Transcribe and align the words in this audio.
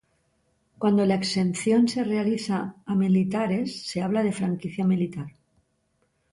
Cuando 0.79 1.05
la 1.05 1.13
exención 1.13 1.87
se 1.87 2.03
realiza 2.03 2.73
a 2.87 2.95
militares 2.95 3.83
se 3.83 4.01
habla 4.01 4.23
de 4.23 4.31
franquicia 4.31 4.83
militar. 4.83 5.27